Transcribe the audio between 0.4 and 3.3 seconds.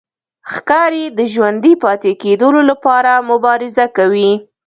ښکاري د ژوندي پاتې کېدو لپاره